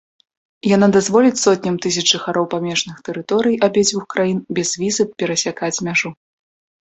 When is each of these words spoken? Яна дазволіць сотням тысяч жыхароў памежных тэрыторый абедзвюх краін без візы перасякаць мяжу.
Яна 0.75 0.87
дазволіць 0.95 1.41
сотням 1.41 1.75
тысяч 1.85 2.03
жыхароў 2.13 2.45
памежных 2.53 2.95
тэрыторый 3.09 3.59
абедзвюх 3.67 4.05
краін 4.13 4.37
без 4.61 4.69
візы 4.85 5.03
перасякаць 5.25 5.73
мяжу. 5.89 6.09